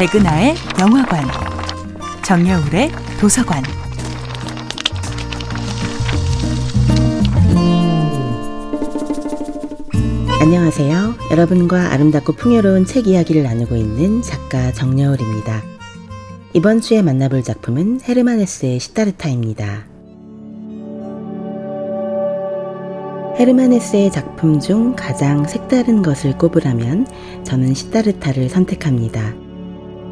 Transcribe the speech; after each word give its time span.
백은하의 0.00 0.54
영화관, 0.80 1.26
정여울의 2.24 2.90
도서관. 3.20 3.62
안녕하세요. 10.40 11.16
여러분과 11.30 11.92
아름답고 11.92 12.32
풍요로운 12.32 12.86
책 12.86 13.08
이야기를 13.08 13.42
나누고 13.42 13.76
있는 13.76 14.22
작가 14.22 14.72
정여울입니다. 14.72 15.62
이번 16.54 16.80
주에 16.80 17.02
만나볼 17.02 17.42
작품은 17.42 18.00
헤르만 18.00 18.40
헤스의 18.40 18.80
시타르타입니다. 18.80 19.84
헤르만 23.38 23.74
헤스의 23.74 24.10
작품 24.10 24.60
중 24.60 24.96
가장 24.96 25.46
색다른 25.46 26.00
것을 26.00 26.38
꼽으라면 26.38 27.06
저는 27.44 27.74
시타르타를 27.74 28.48
선택합니다. 28.48 29.49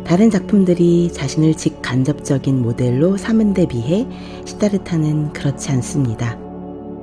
다른 0.08 0.30
작품들이 0.30 1.12
자신을 1.12 1.52
직간접적인 1.52 2.62
모델로 2.62 3.18
삼은 3.18 3.52
데 3.52 3.66
비해 3.66 4.06
시타르타는 4.46 5.34
그렇지 5.34 5.70
않습니다. 5.70 6.38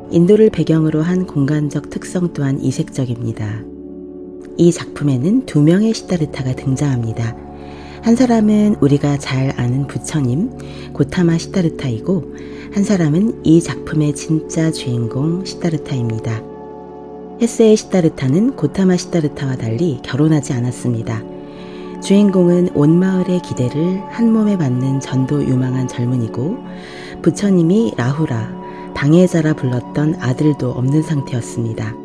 인도를 0.10 0.50
배경으로 0.50 1.04
한 1.04 1.28
공간적 1.28 1.92
특성 1.92 2.34
또한 2.34 2.60
이색적입니다. 2.60 3.62
이 4.58 4.72
작품에는 4.72 5.46
두 5.46 5.62
명의 5.62 5.94
시타르타가 5.94 6.56
등장합니다. 6.56 7.38
한 8.02 8.16
사람은 8.16 8.78
우리가 8.82 9.20
잘 9.20 9.54
아는 9.56 9.86
부처님 9.86 10.94
고타마 10.94 11.38
시타르타이고 11.38 12.34
한 12.74 12.84
사람은 12.84 13.42
이 13.44 13.62
작품의 13.62 14.16
진짜 14.16 14.72
주인공 14.72 15.46
시타르타입니다. 15.46 16.42
헤세의 17.40 17.78
시타르타는 17.78 18.56
고타마 18.56 18.98
시타르타와 18.98 19.58
달리 19.58 20.00
결혼하지 20.02 20.54
않았습니다. 20.54 21.35
주인공은 22.06 22.70
온 22.76 23.00
마을의 23.00 23.42
기대를 23.42 24.04
한 24.12 24.32
몸에 24.32 24.60
받는 24.60 25.00
전도 25.00 25.44
유망한 25.44 25.88
젊은이고 25.88 26.56
부처님이 27.24 27.96
라후라 27.98 28.94
방해자라 28.94 29.54
불렀던 29.54 30.18
아들도 30.20 30.70
없는 30.70 31.02
상태였습니다. 31.02 31.96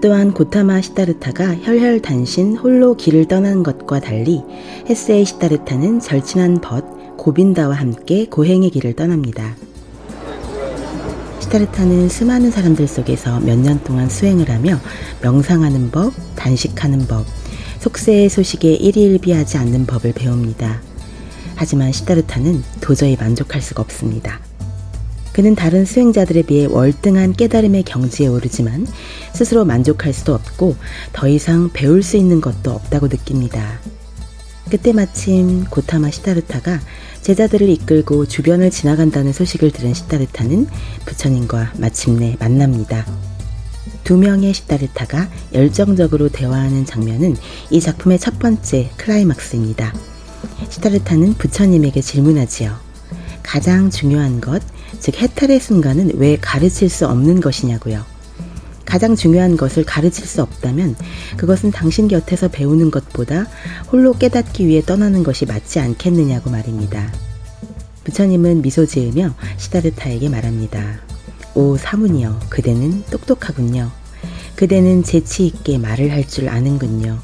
또한 0.00 0.32
고타마 0.32 0.80
시타르타가 0.80 1.56
혈혈단신 1.56 2.56
홀로 2.56 2.96
길을 2.96 3.26
떠난 3.26 3.64
것과 3.64 3.98
달리 3.98 4.44
헤세의 4.88 5.24
시타르타는 5.24 5.98
절친한 5.98 6.60
벗 6.60 6.84
고빈다와 7.16 7.74
함께 7.74 8.26
고행의 8.26 8.70
길을 8.70 8.92
떠납니다. 8.92 9.56
시타르타는 11.40 12.08
수많은 12.08 12.52
사람들 12.52 12.86
속에서 12.86 13.40
몇 13.40 13.58
년 13.58 13.82
동안 13.82 14.08
수행을 14.08 14.50
하며 14.50 14.78
명상하는 15.20 15.90
법, 15.90 16.12
단식하는 16.36 17.08
법, 17.08 17.24
속세의 17.86 18.30
소식에 18.30 18.74
일희일비하지 18.74 19.58
않는 19.58 19.86
법을 19.86 20.12
배웁니다. 20.12 20.82
하지만 21.54 21.92
시타르타는 21.92 22.64
도저히 22.80 23.14
만족할 23.14 23.62
수가 23.62 23.80
없습니다. 23.80 24.40
그는 25.32 25.54
다른 25.54 25.84
수행자들에 25.84 26.42
비해 26.42 26.66
월등한 26.66 27.34
깨달음의 27.34 27.84
경지에 27.84 28.26
오르지만 28.26 28.88
스스로 29.32 29.64
만족할 29.64 30.12
수도 30.12 30.34
없고 30.34 30.74
더 31.12 31.28
이상 31.28 31.70
배울 31.72 32.02
수 32.02 32.16
있는 32.16 32.40
것도 32.40 32.72
없다고 32.72 33.06
느낍니다. 33.06 33.78
그때 34.68 34.92
마침 34.92 35.64
고타마 35.66 36.10
시타르타가 36.10 36.80
제자들을 37.22 37.68
이끌고 37.68 38.26
주변을 38.26 38.72
지나간다는 38.72 39.32
소식을 39.32 39.70
들은 39.70 39.94
시타르타는 39.94 40.66
부처님과 41.04 41.74
마침내 41.76 42.36
만납니다. 42.40 43.06
두 44.06 44.16
명의 44.16 44.54
시타르타가 44.54 45.28
열정적으로 45.52 46.28
대화하는 46.28 46.84
장면은 46.86 47.34
이 47.70 47.80
작품의 47.80 48.20
첫 48.20 48.38
번째 48.38 48.88
클라이막스입니다. 48.98 49.92
시타르타는 50.70 51.34
부처님에게 51.34 52.00
질문하지요. 52.00 52.76
가장 53.42 53.90
중요한 53.90 54.40
것, 54.40 54.62
즉 55.00 55.20
해탈의 55.20 55.58
순간은 55.58 56.12
왜 56.18 56.36
가르칠 56.36 56.88
수 56.88 57.08
없는 57.08 57.40
것이냐고요. 57.40 58.04
가장 58.84 59.16
중요한 59.16 59.56
것을 59.56 59.82
가르칠 59.82 60.24
수 60.24 60.40
없다면 60.40 60.94
그것은 61.36 61.72
당신 61.72 62.06
곁에서 62.06 62.46
배우는 62.46 62.92
것보다 62.92 63.48
홀로 63.90 64.12
깨닫기 64.16 64.68
위해 64.68 64.82
떠나는 64.86 65.24
것이 65.24 65.46
맞지 65.46 65.80
않겠느냐고 65.80 66.50
말입니다. 66.50 67.12
부처님은 68.04 68.62
미소 68.62 68.86
지으며 68.86 69.34
시다르타에게 69.56 70.28
말합니다. 70.28 71.00
오 71.56 71.76
사문이여 71.78 72.38
그대는 72.50 73.02
똑똑하군요. 73.10 73.90
그대는 74.56 75.02
재치 75.02 75.46
있게 75.46 75.78
말을 75.78 76.10
할 76.10 76.26
줄 76.26 76.48
아는군요. 76.48 77.18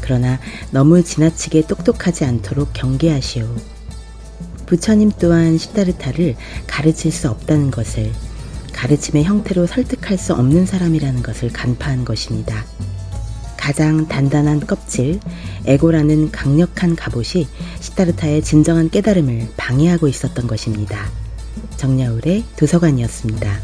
그러나 0.00 0.38
너무 0.70 1.02
지나치게 1.02 1.66
똑똑하지 1.66 2.24
않도록 2.24 2.72
경계하시오. 2.74 3.48
부처님 4.66 5.10
또한 5.18 5.58
시다르타를 5.58 6.36
가르칠 6.66 7.10
수 7.10 7.28
없다는 7.30 7.70
것을 7.70 8.12
가르침의 8.72 9.24
형태로 9.24 9.66
설득할 9.66 10.18
수 10.18 10.34
없는 10.34 10.66
사람이라는 10.66 11.22
것을 11.22 11.50
간파한 11.52 12.04
것입니다. 12.04 12.64
가장 13.56 14.06
단단한 14.08 14.66
껍질, 14.66 15.20
에고라는 15.64 16.32
강력한 16.32 16.96
갑옷이 16.96 17.48
시타르타의 17.80 18.42
진정한 18.42 18.90
깨달음을 18.90 19.48
방해하고 19.56 20.06
있었던 20.06 20.46
것입니다. 20.46 21.06
정야울의 21.78 22.44
도서관이었습니다. 22.56 23.58